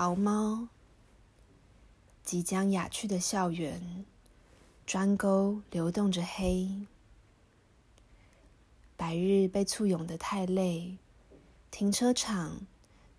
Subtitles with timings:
[0.00, 0.68] 桃猫，
[2.22, 4.06] 即将雅趣的校园，
[4.86, 6.86] 砖沟流动着黑。
[8.96, 10.98] 白日被簇拥的太累，
[11.72, 12.60] 停车场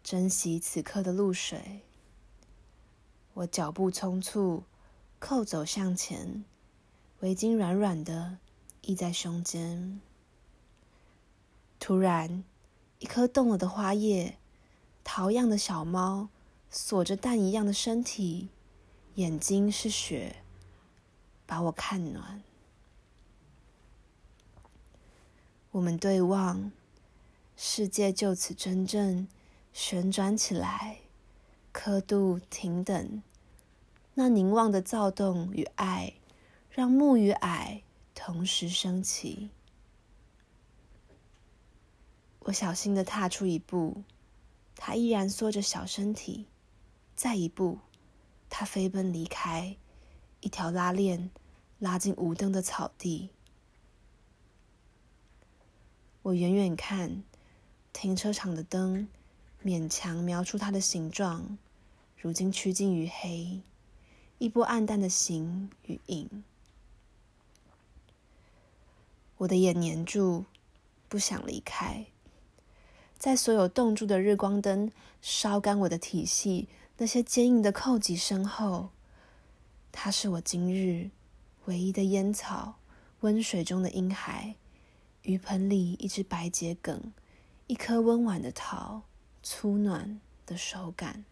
[0.01, 1.81] 珍惜此刻的露水。
[3.33, 4.63] 我脚步匆促，
[5.19, 6.45] 扣走向前，
[7.19, 8.37] 围巾软软的
[8.83, 9.99] 倚在胸间。
[11.77, 12.45] 突然，
[12.99, 14.37] 一颗动了的花叶，
[15.03, 16.29] 桃样的小猫。
[16.71, 18.49] 锁着蛋一样的身体，
[19.15, 20.35] 眼睛是雪，
[21.47, 22.43] 把我看暖。
[25.71, 26.71] 我们对望，
[27.57, 29.27] 世界就此真正
[29.73, 30.99] 旋转起来，
[31.71, 33.23] 刻度停等。
[34.13, 36.13] 那凝望的躁动与爱，
[36.69, 37.81] 让木与矮
[38.13, 39.49] 同时升起。
[42.41, 44.03] 我小心的踏出一步，
[44.75, 46.45] 它依然缩着小身体。
[47.19, 47.79] 再一步，
[48.49, 49.75] 他飞奔离开，
[50.39, 51.29] 一条拉链
[51.77, 53.31] 拉进无灯的草地。
[56.21, 57.21] 我远远看，
[57.91, 59.09] 停车场的灯
[59.61, 61.57] 勉强描出它的形状，
[62.15, 63.59] 如今趋近于黑，
[64.37, 66.45] 一波暗淡的形与影。
[69.39, 70.45] 我的眼黏住，
[71.09, 72.05] 不想离开，
[73.17, 74.89] 在所有冻住的日光灯
[75.21, 76.69] 烧干我的体系。
[77.01, 78.89] 那些坚硬的扣棘身后，
[79.89, 81.11] 它是我今日
[81.63, 82.75] 唯一的烟草，
[83.21, 84.55] 温水中的婴孩，
[85.21, 87.13] 鱼盆里一只白桔梗，
[87.67, 89.03] 一颗温婉的桃，
[89.41, 91.23] 粗暖的手感。